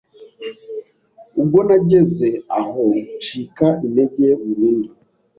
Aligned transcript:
Ubwo 1.41 1.59
nageze 1.67 2.29
aho 2.59 2.83
ncika 3.17 3.67
intege 3.85 4.25
burundu 4.43 4.91